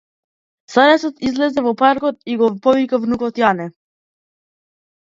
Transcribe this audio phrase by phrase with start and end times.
[0.75, 3.71] Старецот излезе во паркот и го повика внукот Јане.